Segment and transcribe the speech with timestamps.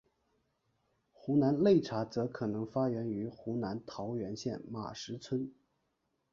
[1.13, 5.47] 湖南擂茶则可能发源于湖南桃源县马石村。